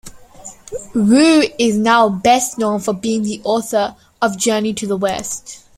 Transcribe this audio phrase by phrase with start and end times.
[0.95, 5.63] Wu is now best known for being the author of Journey to the West.